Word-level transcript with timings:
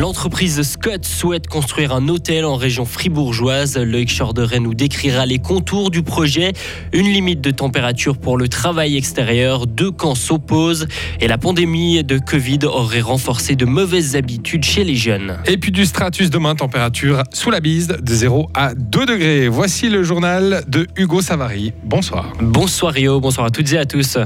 L'entreprise 0.00 0.62
Scott 0.62 1.04
souhaite 1.04 1.46
construire 1.46 1.92
un 1.92 2.08
hôtel 2.08 2.46
en 2.46 2.56
région 2.56 2.86
fribourgeoise. 2.86 3.76
Loïc 3.76 4.10
Chorderet 4.16 4.58
nous 4.58 4.72
décrira 4.72 5.26
les 5.26 5.38
contours 5.38 5.90
du 5.90 6.02
projet. 6.02 6.54
Une 6.94 7.04
limite 7.04 7.42
de 7.42 7.50
température 7.50 8.16
pour 8.16 8.38
le 8.38 8.48
travail 8.48 8.96
extérieur, 8.96 9.66
deux 9.66 9.90
camps 9.90 10.14
s'opposent 10.14 10.88
et 11.20 11.28
la 11.28 11.36
pandémie 11.36 12.02
de 12.02 12.16
Covid 12.16 12.60
aurait 12.64 13.02
renforcé 13.02 13.56
de 13.56 13.66
mauvaises 13.66 14.16
habitudes 14.16 14.64
chez 14.64 14.84
les 14.84 14.94
jeunes. 14.94 15.36
Et 15.44 15.58
puis 15.58 15.70
du 15.70 15.84
stratus 15.84 16.30
demain, 16.30 16.54
température 16.54 17.22
sous 17.34 17.50
la 17.50 17.60
bise 17.60 17.88
de 17.88 18.14
0 18.14 18.48
à 18.54 18.74
2 18.74 19.04
degrés. 19.04 19.48
Voici 19.48 19.90
le 19.90 20.02
journal 20.02 20.64
de 20.66 20.86
Hugo 20.96 21.20
Savary. 21.20 21.74
Bonsoir. 21.84 22.32
Bonsoir 22.40 22.94
Rio, 22.94 23.20
bonsoir 23.20 23.48
à 23.48 23.50
toutes 23.50 23.70
et 23.74 23.76
à 23.76 23.84
tous. 23.84 24.16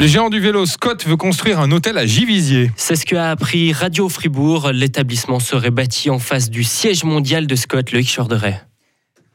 Le 0.00 0.06
géant 0.06 0.30
du 0.30 0.38
vélo 0.38 0.64
Scott 0.64 1.04
veut 1.06 1.16
construire 1.16 1.58
un 1.58 1.72
hôtel 1.72 1.98
à 1.98 2.06
Givisier. 2.06 2.70
C'est 2.76 2.94
ce 2.94 3.04
qu'a 3.04 3.32
appris 3.32 3.72
Radio 3.72 4.08
Fribourg. 4.08 4.70
L'établissement 4.72 5.40
serait 5.40 5.72
bâti 5.72 6.08
en 6.08 6.20
face 6.20 6.50
du 6.50 6.62
siège 6.62 7.02
mondial 7.02 7.48
de 7.48 7.56
Scott, 7.56 7.90
le 7.90 8.00
Chorderet. 8.04 8.62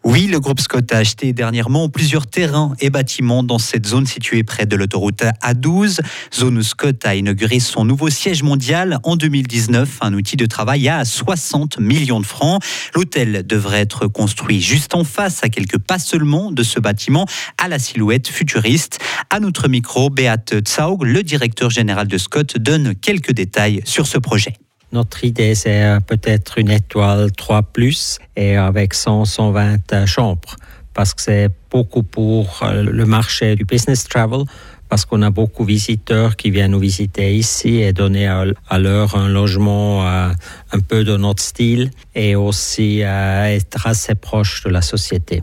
Oui, 0.06 0.28
le 0.28 0.42
groupe 0.42 0.60
Scott 0.60 0.92
a 0.92 0.98
acheté 0.98 1.32
dernièrement 1.32 1.88
plusieurs 1.88 2.28
terrains 2.28 2.74
et 2.82 2.90
bâtiments 2.90 3.42
dans 3.42 3.58
cette 3.58 3.88
zone 3.88 4.06
située 4.06 4.44
près 4.44 4.66
de 4.66 4.76
l'autoroute 4.76 5.24
A12. 5.42 6.02
Zone 6.36 6.58
où 6.58 6.62
Scott 6.62 7.06
a 7.06 7.16
inauguré 7.16 7.62
son 7.62 7.86
nouveau 7.86 8.10
siège 8.10 8.44
mondial 8.44 9.00
en 9.04 9.16
2019, 9.16 10.00
un 10.02 10.14
outil 10.14 10.36
de 10.36 10.46
travail 10.46 10.90
à 10.90 11.06
60 11.06 11.80
millions 11.80 12.20
de 12.20 12.26
francs. 12.26 12.62
L'hôtel 12.94 13.48
devrait 13.48 13.80
être 13.80 14.08
construit 14.08 14.62
juste 14.62 14.94
en 14.94 15.06
face, 15.06 15.42
à 15.42 15.48
quelques 15.48 15.80
pas 15.80 16.00
seulement 16.00 16.52
de 16.52 16.64
ce 16.64 16.82
bâtiment, 16.82 17.26
à 17.58 17.70
la 17.70 17.80
silhouette 17.80 18.28
futuriste. 18.28 19.00
À 19.30 19.40
notre 19.40 19.70
micro, 19.70 20.10
Beate 20.10 20.60
Tsaug, 20.66 21.04
le 21.04 21.24
directeur 21.24 21.70
général 21.70 22.10
de 22.10 22.18
Scott, 22.18 22.58
donne 22.58 22.94
quelques 22.94 23.32
détails 23.32 23.82
sur 23.86 24.06
ce 24.06 24.18
projet. 24.18 24.58
Notre 24.94 25.24
idée, 25.24 25.56
c'est 25.56 25.84
euh, 25.84 26.00
peut-être 26.00 26.60
une 26.60 26.70
étoile 26.70 27.32
3 27.32 27.64
plus 27.64 28.20
et 28.36 28.58
avec 28.58 28.94
100, 28.94 29.26
120 29.26 30.06
chambres 30.06 30.56
parce 30.94 31.16
que 31.16 31.22
c'est 31.24 31.50
beaucoup 31.72 32.04
pour 32.04 32.60
euh, 32.62 32.84
le 32.84 33.06
marché 33.08 33.56
du 33.56 33.66
business 33.66 34.04
travel 34.04 34.44
parce 34.90 35.06
qu'on 35.06 35.24
a 35.24 35.32
beaucoup 35.32 35.64
de 35.64 35.70
visiteurs 35.70 36.36
qui 36.36 36.52
viennent 36.52 36.72
nous 36.72 36.80
visiter 36.80 37.36
ici 37.36 37.82
et 37.82 37.92
donner 37.92 38.28
à 38.28 38.78
leur 38.78 39.16
un 39.16 39.30
logement 39.30 40.08
euh, 40.08 40.30
un 40.72 40.80
peu 40.80 41.04
de 41.04 41.18
notre 41.18 41.42
style 41.42 41.90
et 42.14 42.36
aussi 42.36 43.00
être 43.00 43.88
assez 43.88 44.14
proche 44.14 44.64
de 44.64 44.70
la 44.70 44.84
société. 44.84 45.42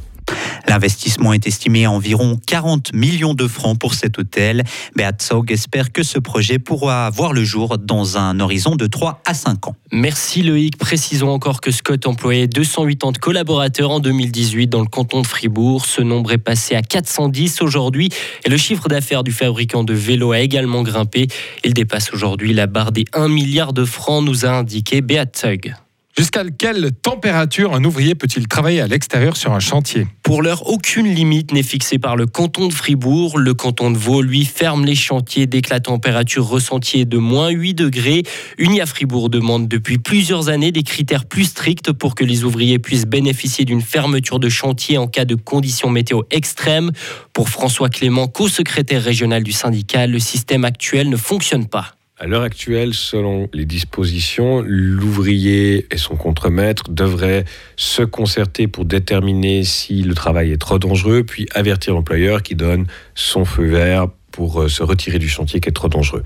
L'investissement 0.69 1.33
est 1.33 1.47
estimé 1.47 1.85
à 1.85 1.91
environ 1.91 2.39
40 2.47 2.93
millions 2.93 3.35
de 3.35 3.47
francs 3.47 3.79
pour 3.79 3.95
cet 3.95 4.19
hôtel. 4.19 4.65
Beat 4.97 5.31
espère 5.49 5.93
que 5.93 6.03
ce 6.03 6.19
projet 6.19 6.59
pourra 6.59 7.11
voir 7.11 7.33
le 7.33 7.45
jour 7.45 7.79
dans 7.79 8.19
un 8.19 8.41
horizon 8.41 8.77
de 8.77 8.87
3 8.87 9.23
à 9.27 9.35
5 9.35 9.69
ans. 9.69 9.77
Merci 9.93 10.43
Loïc. 10.43 10.77
Précisons 10.77 11.31
encore 11.31 11.61
que 11.61 11.71
Scott 11.71 12.07
employait 12.07 12.47
280 12.47 13.13
collaborateurs 13.21 13.91
en 13.91 14.01
2018 14.01 14.69
dans 14.69 14.81
le 14.81 14.87
canton 14.87 15.23
de 15.23 15.27
Fribourg. 15.27 15.85
Ce 15.87 16.03
nombre 16.03 16.33
est 16.33 16.39
passé 16.39 16.75
à 16.75 16.83
410 16.83 17.63
aujourd'hui 17.63 18.09
et 18.45 18.49
le 18.49 18.57
chiffre 18.57 18.89
d'affaires 18.89 19.25
du 19.25 19.33
fabricant 19.33 19.85
de 19.85 19.95
vélos 19.95 20.33
a 20.33 20.41
également 20.41 20.83
grimpé. 20.83 21.29
Il 21.65 21.75
dépasse 21.75 22.13
aujourd'hui 22.13 22.53
la 22.53 22.67
barre 22.67 22.93
des 22.93 23.05
1 23.13 23.29
milliard 23.29 23.73
de 23.73 23.85
francs, 23.85 24.25
nous 24.25 24.45
a 24.45 24.51
indiqué 24.51 25.01
Beat 25.01 25.37
Saug. 25.37 25.75
Jusqu'à 26.19 26.45
quelle 26.45 26.91
température 26.93 27.75
un 27.75 27.83
ouvrier 27.83 28.15
peut-il 28.15 28.47
travailler 28.47 28.81
à 28.83 28.87
l'extérieur 28.87 29.37
sur 29.37 29.53
un 29.53 29.61
chantier? 29.61 30.07
Pour 30.23 30.43
l'heure, 30.43 30.69
aucune 30.69 31.07
limite 31.07 31.53
n'est 31.53 31.63
fixée 31.63 31.99
par 31.99 32.15
le 32.15 32.27
canton 32.27 32.69
de 32.69 32.75
Fribourg. 32.75 33.39
Le 33.39 33.55
canton 33.55 33.91
de 33.91 33.97
Vaud, 33.97 34.21
lui, 34.21 34.45
ferme 34.45 34.85
les 34.85 34.95
chantiers 34.95 35.47
dès 35.47 35.63
que 35.63 35.71
la 35.71 35.81
température 35.81 36.47
ressentie 36.47 37.01
est 37.01 37.05
de 37.07 37.17
moins 37.17 37.49
8 37.49 37.75
degrés. 37.75 38.25
Unia 38.59 38.85
Fribourg 38.87 39.31
demande 39.31 39.67
depuis 39.67 39.99
plusieurs 39.99 40.51
années 40.51 40.73
des 40.73 40.83
critères 40.83 41.25
plus 41.25 41.45
stricts 41.45 41.93
pour 41.93 42.15
que 42.15 42.25
les 42.25 42.45
ouvriers 42.45 42.79
puissent 42.79 43.07
bénéficier 43.07 43.65
d'une 43.65 43.81
fermeture 43.81 44.41
de 44.41 44.49
chantier 44.49 44.99
en 44.99 45.07
cas 45.07 45.25
de 45.25 45.37
conditions 45.37 45.91
météo 45.91 46.23
extrêmes. 46.31 46.91
Pour 47.33 47.49
François 47.49 47.89
Clément, 47.89 48.27
co-secrétaire 48.27 49.03
régional 49.03 49.43
du 49.43 49.53
syndicat, 49.53 50.07
le 50.07 50.19
système 50.19 50.65
actuel 50.65 51.09
ne 51.09 51.17
fonctionne 51.17 51.67
pas. 51.67 51.95
À 52.23 52.27
l'heure 52.27 52.43
actuelle, 52.43 52.93
selon 52.93 53.49
les 53.55 53.65
dispositions, 53.65 54.63
l'ouvrier 54.67 55.87
et 55.91 55.97
son 55.97 56.17
contremaître 56.17 56.91
devraient 56.91 57.47
se 57.77 58.03
concerter 58.03 58.69
pour 58.69 58.85
déterminer 58.85 59.65
si 59.65 60.03
le 60.03 60.13
travail 60.13 60.53
est 60.53 60.59
trop 60.59 60.79
dangereux, 60.79 61.25
puis 61.25 61.47
avertir 61.55 61.95
l'employeur 61.95 62.43
qui 62.43 62.57
donne 62.57 62.87
son 63.15 63.47
feu 63.47 63.65
vert 63.65 64.09
pour 64.41 64.63
euh, 64.63 64.69
se 64.69 64.83
retirer 64.83 65.19
du 65.19 65.29
chantier 65.29 65.61
qui 65.61 65.69
est 65.69 65.73
trop 65.73 65.91
dangereux. 65.91 66.23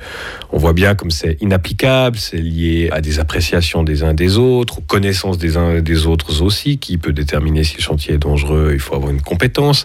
On 0.53 0.57
voit 0.57 0.73
bien 0.73 0.95
comme 0.95 1.11
c'est 1.11 1.37
inapplicable, 1.41 2.17
c'est 2.17 2.37
lié 2.37 2.89
à 2.93 3.01
des 3.01 3.19
appréciations 3.19 3.83
des 3.83 4.05
uns 4.05 4.15
des 4.15 4.39
autres, 4.39 4.79
aux 4.79 4.83
connaissances 4.83 5.37
des 5.37 5.57
uns 5.57 5.81
des 5.81 6.07
autres 6.07 6.41
aussi, 6.41 6.79
qui 6.79 6.97
peut 6.97 7.13
déterminer 7.13 7.65
si 7.65 7.77
le 7.77 7.83
chantier 7.83 8.15
est 8.15 8.19
dangereux, 8.19 8.71
il 8.73 8.79
faut 8.79 8.95
avoir 8.95 9.11
une 9.11 9.21
compétence. 9.21 9.85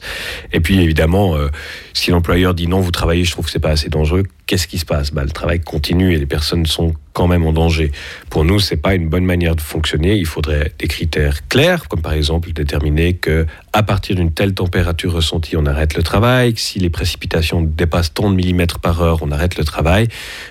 Et 0.54 0.60
puis 0.60 0.80
évidemment, 0.80 1.36
euh, 1.38 1.48
si 1.94 2.12
l'employeur 2.12 2.54
dit 2.54 2.68
non, 2.68 2.82
vous 2.82 2.92
travaillez, 2.92 3.24
je 3.24 3.32
trouve 3.32 3.46
que 3.46 3.52
c'est 3.52 3.58
pas 3.58 3.72
assez 3.72 3.90
dangereux, 3.90 4.22
qu'est-ce 4.46 4.68
qui 4.68 4.78
se 4.78 4.86
passe? 4.86 5.12
Bah, 5.12 5.24
Le 5.24 5.32
travail 5.32 5.60
continue 5.60 6.14
et 6.14 6.20
les 6.20 6.28
personnes 6.28 6.68
sont 6.68 6.94
quand 7.20 7.28
même 7.28 7.46
en 7.46 7.52
danger. 7.52 7.92
Pour 8.30 8.46
nous, 8.46 8.62
c'est 8.62 8.78
pas 8.78 8.96
une 8.96 9.10
bonne 9.10 9.26
manière 9.26 9.54
de 9.54 9.60
fonctionner. 9.60 10.16
Il 10.16 10.26
faudrait 10.26 10.72
des 10.80 10.88
critères 10.88 11.46
clairs, 11.50 11.90
comme 11.90 12.02
par 12.02 12.14
exemple 12.14 12.54
déterminer 12.54 13.16
que 13.16 13.46
à 13.74 13.84
partir 13.84 14.16
d'une 14.16 14.32
telle 14.32 14.54
température 14.54 15.12
ressentie, 15.12 15.58
on 15.58 15.66
arrête 15.66 15.98
le 15.98 16.02
travail. 16.02 16.54
Si 16.56 16.80
les 16.80 16.90
précipitations 16.90 17.62
dépassent 17.62 18.14
tant 18.14 18.30
de 18.30 18.36
millimètres 18.38 18.80
par 18.80 19.02
heure, 19.02 19.20
on 19.22 19.32
arrête 19.32 19.58
le 19.58 19.66
travail, 19.66 20.08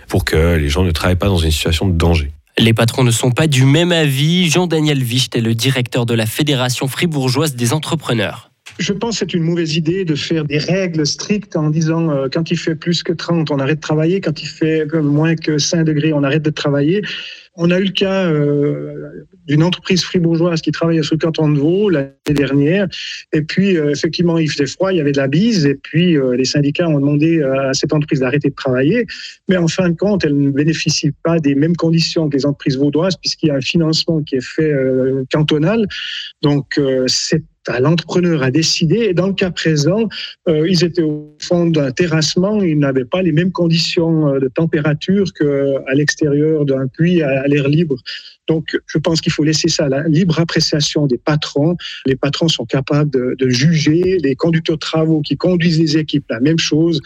pour 0.09 0.27
que 0.27 0.57
les 0.57 0.69
gens 0.69 0.83
ne 0.83 0.91
travaillent 0.91 1.17
pas 1.17 1.29
dans 1.29 1.39
une 1.39 1.51
situation 1.51 1.89
de 1.89 1.97
danger. 1.97 2.33
Les 2.59 2.75
patrons 2.75 3.03
ne 3.03 3.13
sont 3.13 3.31
pas 3.31 3.47
du 3.47 3.65
même 3.65 3.91
avis. 3.91 4.51
Jean-Daniel 4.51 5.03
Wicht 5.03 5.35
est 5.37 5.41
le 5.41 5.55
directeur 5.55 6.05
de 6.05 6.13
la 6.13 6.27
Fédération 6.27 6.87
fribourgeoise 6.87 7.55
des 7.55 7.73
entrepreneurs. 7.73 8.51
Je 8.79 8.93
pense 8.93 9.19
que 9.19 9.27
c'est 9.27 9.35
une 9.35 9.43
mauvaise 9.43 9.77
idée 9.77 10.05
de 10.05 10.15
faire 10.15 10.45
des 10.45 10.59
règles 10.59 11.05
strictes 11.05 11.57
en 11.57 11.71
disant 11.71 12.11
euh, 12.11 12.29
quand 12.33 12.51
il 12.53 12.57
fait 12.57 12.77
plus 12.77 13.03
que 13.03 13.13
30, 13.13 13.51
on 13.51 13.59
arrête 13.59 13.77
de 13.77 13.81
travailler, 13.81 14.21
quand 14.21 14.41
il 14.41 14.47
fait 14.47 14.87
moins 15.03 15.35
que 15.35 15.59
5 15.59 15.83
degrés, 15.85 16.13
on 16.13 16.23
arrête 16.23 16.43
de 16.43 16.51
travailler. 16.51 17.03
On 17.61 17.73
a 17.73 17.81
eu 17.81 17.85
le 17.87 17.91
cas 17.91 18.27
euh, 18.27 19.27
d'une 19.49 19.65
entreprise 19.65 20.05
fribourgeoise 20.05 20.61
qui 20.61 20.71
travaillait 20.71 21.03
sur 21.03 21.17
le 21.17 21.19
canton 21.19 21.49
de 21.49 21.59
Vaud 21.59 21.91
l'année 21.91 22.13
dernière. 22.29 22.87
Et 23.33 23.43
puis, 23.43 23.77
euh, 23.77 23.91
effectivement, 23.91 24.39
il 24.39 24.49
faisait 24.49 24.67
froid, 24.67 24.93
il 24.93 24.99
y 24.99 25.01
avait 25.01 25.11
de 25.11 25.17
la 25.17 25.27
bise. 25.27 25.67
Et 25.67 25.75
puis, 25.75 26.17
les 26.37 26.45
syndicats 26.45 26.89
ont 26.89 27.01
demandé 27.01 27.43
à 27.43 27.75
cette 27.75 27.93
entreprise 27.93 28.21
d'arrêter 28.21 28.51
de 28.51 28.55
travailler. 28.55 29.07
Mais 29.49 29.57
en 29.57 29.67
fin 29.67 29.89
de 29.89 29.97
compte, 29.97 30.25
elle 30.25 30.39
ne 30.39 30.51
bénéficie 30.51 31.11
pas 31.25 31.41
des 31.41 31.57
mêmes 31.57 31.75
conditions 31.75 32.29
que 32.29 32.37
les 32.37 32.47
entreprises 32.47 32.79
vaudoises, 32.79 33.17
puisqu'il 33.17 33.49
y 33.49 33.51
a 33.51 33.57
un 33.57 33.61
financement 33.61 34.23
qui 34.23 34.37
est 34.37 34.45
fait 34.45 34.73
cantonal. 35.33 35.85
Donc, 36.43 36.81
c'est 37.09 37.43
l'entrepreneur 37.81 38.43
à 38.43 38.51
décider. 38.51 38.97
Et 38.97 39.15
dans 39.15 39.27
le 39.27 39.33
cas 39.33 39.51
présent, 39.51 40.09
euh, 40.49 40.69
ils 40.69 40.85
étaient 40.85 41.03
au 41.03 41.37
fond 41.41 41.67
d'un 41.67 41.91
terrassement, 41.91 42.63
ils 42.63 42.79
n'avaient 42.79 43.05
pas 43.05 43.23
les 43.23 43.33
mêmes 43.33 43.53
conditions 43.53 44.29
euh, 44.29 44.41
de 44.41 44.49
température 44.49 45.33
qu'à 45.33 45.95
l'extérieur 45.95 46.65
d'un 46.65 46.87
puits 46.87 47.23
à, 47.23 47.47
l'air 47.47 47.69
libre. 47.69 47.97
Donc, 48.49 48.79
je 48.87 48.99
pense 48.99 49.21
qu'il 49.21 49.33
faut 49.33 49.45
laisser 49.45 49.69
ça 49.69 49.85
à 49.85 49.89
la 49.89 50.09
libre 50.09 50.41
appréciation 50.41 51.07
des 51.07 51.19
patrons. 51.19 51.77
Les 52.07 52.17
patrons 52.17 52.49
sont 52.49 52.65
capables 52.65 53.11
de, 53.11 53.37
de, 53.39 53.49
juger. 53.51 54.19
Les 54.23 54.35
conducteurs 54.35 54.77
de 54.77 54.81
travaux 54.81 55.21
qui 55.21 55.37
conduisent 55.37 55.79
les 55.79 55.99
équipes, 55.99 56.25
la 56.31 56.41
même 56.41 56.59
chose. 56.59 57.01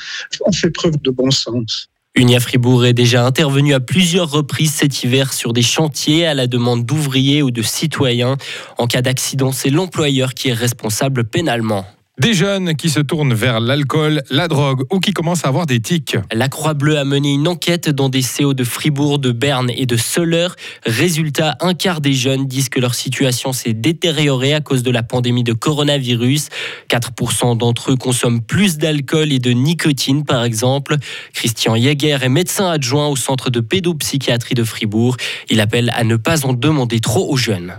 On 0.46 0.52
fait 0.52 0.70
preuve 0.70 1.00
de 1.02 1.10
bon 1.10 1.32
sens. 1.32 1.88
Unia 2.14 2.40
Fribourg 2.40 2.84
est 2.84 2.92
déjà 2.92 3.24
intervenu 3.24 3.72
à 3.72 3.80
plusieurs 3.80 4.30
reprises 4.30 4.74
cet 4.74 5.02
hiver 5.02 5.32
sur 5.32 5.54
des 5.54 5.62
chantiers 5.62 6.26
à 6.26 6.34
la 6.34 6.46
demande 6.46 6.84
d'ouvriers 6.84 7.42
ou 7.42 7.50
de 7.50 7.62
citoyens. 7.62 8.36
En 8.76 8.86
cas 8.86 9.00
d'accident, 9.00 9.50
c'est 9.50 9.70
l'employeur 9.70 10.34
qui 10.34 10.50
est 10.50 10.52
responsable 10.52 11.24
pénalement. 11.24 11.86
Des 12.22 12.34
jeunes 12.34 12.76
qui 12.76 12.88
se 12.88 13.00
tournent 13.00 13.34
vers 13.34 13.58
l'alcool, 13.58 14.22
la 14.30 14.46
drogue 14.46 14.84
ou 14.92 15.00
qui 15.00 15.12
commencent 15.12 15.44
à 15.44 15.48
avoir 15.48 15.66
des 15.66 15.80
tics. 15.80 16.16
La 16.32 16.48
Croix-Bleue 16.48 16.96
a 16.96 17.04
mené 17.04 17.32
une 17.32 17.48
enquête 17.48 17.88
dans 17.88 18.08
des 18.08 18.22
CO 18.22 18.54
de 18.54 18.62
Fribourg, 18.62 19.18
de 19.18 19.32
Berne 19.32 19.72
et 19.74 19.86
de 19.86 19.96
Soleure. 19.96 20.54
Résultat, 20.86 21.56
un 21.58 21.74
quart 21.74 22.00
des 22.00 22.12
jeunes 22.12 22.46
disent 22.46 22.68
que 22.68 22.78
leur 22.78 22.94
situation 22.94 23.52
s'est 23.52 23.72
détériorée 23.72 24.54
à 24.54 24.60
cause 24.60 24.84
de 24.84 24.92
la 24.92 25.02
pandémie 25.02 25.42
de 25.42 25.52
coronavirus. 25.52 26.50
4% 26.88 27.58
d'entre 27.58 27.90
eux 27.90 27.96
consomment 27.96 28.40
plus 28.40 28.78
d'alcool 28.78 29.32
et 29.32 29.40
de 29.40 29.50
nicotine, 29.50 30.24
par 30.24 30.44
exemple. 30.44 30.94
Christian 31.32 31.74
Jäger 31.74 32.18
est 32.22 32.28
médecin 32.28 32.70
adjoint 32.70 33.08
au 33.08 33.16
centre 33.16 33.50
de 33.50 33.58
pédopsychiatrie 33.58 34.54
de 34.54 34.62
Fribourg. 34.62 35.16
Il 35.50 35.60
appelle 35.60 35.90
à 35.96 36.04
ne 36.04 36.14
pas 36.14 36.46
en 36.46 36.52
demander 36.52 37.00
trop 37.00 37.28
aux 37.32 37.36
jeunes 37.36 37.74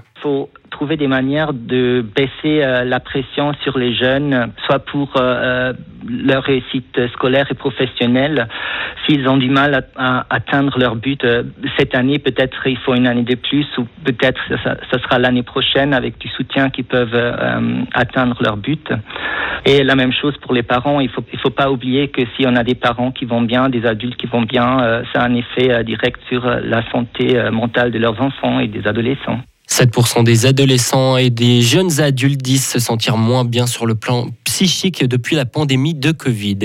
trouver 0.74 0.98
des 0.98 1.08
manières 1.08 1.54
de 1.54 2.04
baisser 2.16 2.64
euh, 2.64 2.84
la 2.84 3.00
pression 3.00 3.54
sur 3.64 3.78
les 3.78 3.96
jeunes, 3.96 4.52
soit 4.66 4.80
pour 4.80 5.14
euh, 5.16 5.22
euh, 5.22 5.74
leur 6.08 6.44
réussite 6.44 7.00
scolaire 7.14 7.46
et 7.50 7.54
professionnelle. 7.54 8.48
S'ils 9.06 9.28
ont 9.30 9.38
du 9.38 9.50
mal 9.50 9.86
à, 9.96 10.26
atteindre 10.30 10.78
leur 10.80 10.96
but 10.96 11.26
cette 11.78 11.96
année, 11.96 12.20
peut-être 12.20 12.68
il 12.68 12.78
faut 12.78 12.96
une 12.96 13.08
année 13.08 13.24
de 13.24 13.36
plus 13.36 13.68
ou 13.78 13.86
peut-être 14.04 14.42
ce 14.50 15.00
sera 15.00 15.20
l'année 15.20 15.44
prochaine 15.44 15.94
avec 15.94 16.18
du 16.18 16.30
soutien 16.30 16.70
qu'ils 16.70 16.86
peuvent 16.86 17.20
atteindre 17.94 18.38
leur 18.42 18.56
but. 18.58 18.90
Et 19.66 19.84
la 19.84 19.96
même 19.96 20.14
chose 20.14 20.38
pour 20.38 20.54
les 20.54 20.64
parents. 20.64 21.02
Il 21.02 21.10
faut 21.10 21.24
il 21.34 21.40
faut 21.40 21.50
pas 21.50 21.70
oublier 21.70 22.08
que 22.08 22.22
si 22.36 22.46
on 22.48 22.56
a 22.56 22.64
des 22.64 22.76
parents 22.76 23.12
qui 23.12 23.26
vont 23.26 23.42
bien, 23.42 23.70
des 23.70 23.86
adultes 23.86 24.18
qui 24.18 24.28
vont 24.28 24.44
bien, 24.44 25.04
ça 25.12 25.22
a 25.22 25.26
un 25.26 25.36
effet 25.36 25.84
direct 25.84 26.20
sur 26.30 26.46
la 26.46 26.82
santé 26.92 27.26
mentale 27.52 27.92
de 27.92 28.00
leurs 28.00 28.22
enfants 28.22 28.60
et 28.60 28.68
des 28.68 28.88
adolescents. 28.88 29.42
7% 29.74 30.24
des 30.24 30.46
adolescents 30.46 31.18
et 31.18 31.32
des 31.32 31.64
jeunes 31.64 32.00
adultes 32.00 32.44
disent 32.44 32.68
se 32.68 32.78
sentir 32.78 33.18
moins 33.18 33.44
bien 33.44 33.66
sur 33.66 33.88
le 33.88 33.96
plan 33.96 34.28
psychique 34.44 35.04
depuis 35.04 35.36
la 35.36 35.46
pandémie 35.46 35.96
de 35.96 36.12
Covid. 36.12 36.60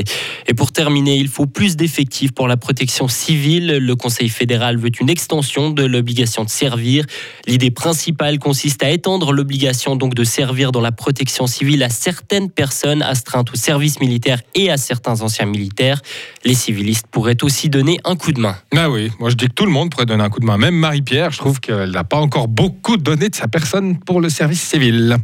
Et 0.46 0.52
pour 0.52 0.72
terminer, 0.72 1.16
il 1.16 1.28
faut 1.28 1.46
plus 1.46 1.74
d'effectifs 1.74 2.32
pour 2.32 2.48
la 2.48 2.58
protection 2.58 3.08
civile. 3.08 3.78
Le 3.78 3.96
Conseil 3.96 4.28
fédéral 4.28 4.76
veut 4.76 4.90
une 5.00 5.08
extension 5.08 5.70
de 5.70 5.86
l'obligation 5.86 6.44
de 6.44 6.50
servir. 6.50 7.06
L'idée 7.46 7.70
principale 7.70 8.38
consiste 8.38 8.82
à 8.82 8.90
étendre 8.90 9.32
l'obligation 9.32 9.96
donc 9.96 10.12
de 10.12 10.24
servir 10.24 10.70
dans 10.70 10.82
la 10.82 10.92
protection 10.92 11.46
civile 11.46 11.82
à 11.84 11.88
certaines 11.88 12.50
personnes 12.50 13.00
astreintes 13.00 13.54
au 13.54 13.56
service 13.56 14.00
militaire 14.00 14.42
et 14.54 14.70
à 14.70 14.76
certains 14.76 15.22
anciens 15.22 15.46
militaires. 15.46 16.02
Les 16.44 16.52
civilistes 16.52 17.06
pourraient 17.10 17.42
aussi 17.42 17.70
donner 17.70 17.96
un 18.04 18.16
coup 18.16 18.32
de 18.32 18.40
main. 18.40 18.58
Ah 18.76 18.90
oui, 18.90 19.10
moi 19.18 19.30
je 19.30 19.36
dis 19.36 19.46
que 19.46 19.54
tout 19.54 19.64
le 19.64 19.72
monde 19.72 19.88
pourrait 19.90 20.04
donner 20.04 20.24
un 20.24 20.28
coup 20.28 20.40
de 20.40 20.44
main. 20.46 20.58
Même 20.58 20.74
Marie-Pierre, 20.74 21.30
je 21.30 21.38
trouve 21.38 21.58
qu'elle 21.58 21.92
n'a 21.92 22.04
pas 22.04 22.18
encore 22.18 22.48
beaucoup 22.48 22.97
donné 22.98 23.28
de 23.28 23.34
sa 23.34 23.48
personne 23.48 23.98
pour 23.98 24.20
le 24.20 24.28
service 24.28 24.62
civil. 24.62 25.16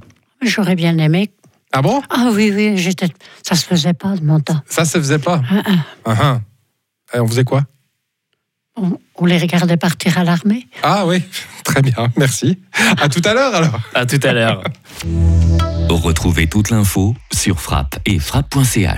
J'aurais 0.42 0.74
bien 0.74 0.96
aimé. 0.98 1.30
Ah 1.72 1.82
bon? 1.82 2.02
Ah 2.10 2.30
oui, 2.32 2.52
oui, 2.54 2.76
j'étais. 2.76 3.08
Ça 3.42 3.54
se 3.56 3.64
faisait 3.66 3.94
pas 3.94 4.16
de 4.16 4.24
mon 4.24 4.40
temps. 4.40 4.60
Ça 4.68 4.84
se 4.84 4.98
faisait 4.98 5.18
pas? 5.18 5.42
Ah, 5.50 5.62
ah. 5.66 5.72
Ah, 6.04 6.16
ah. 6.20 7.16
Et 7.16 7.20
on 7.20 7.26
faisait 7.26 7.44
quoi? 7.44 7.62
On, 8.76 8.98
on 9.16 9.26
les 9.26 9.38
regardait 9.38 9.76
partir 9.76 10.18
à 10.18 10.24
l'armée. 10.24 10.66
Ah 10.82 11.06
oui, 11.06 11.22
très 11.64 11.80
bien, 11.80 12.08
merci. 12.16 12.58
À 13.00 13.08
tout 13.08 13.22
à 13.24 13.34
l'heure 13.34 13.54
alors. 13.54 13.80
À 13.94 14.04
tout 14.04 14.20
à 14.22 14.32
l'heure. 14.32 14.64
Retrouvez 15.88 16.48
toute 16.48 16.70
l'info 16.70 17.14
sur 17.32 17.60
frappe 17.60 17.98
et 18.04 18.18
frappe.ch. 18.18 18.92